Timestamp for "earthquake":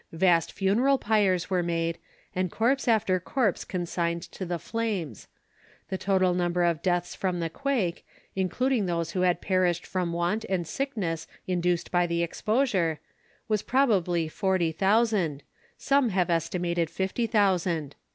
7.45-8.03